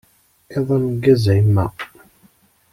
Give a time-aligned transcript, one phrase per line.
[0.57, 1.65] Iḍ ameggaz, a yemma.